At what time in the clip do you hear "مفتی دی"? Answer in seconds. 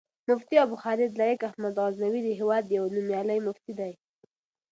3.47-3.93